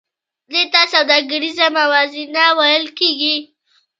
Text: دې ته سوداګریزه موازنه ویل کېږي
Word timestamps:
دې 0.51 0.63
ته 0.71 0.81
سوداګریزه 0.93 1.65
موازنه 1.77 2.45
ویل 2.57 2.85
کېږي 2.97 3.35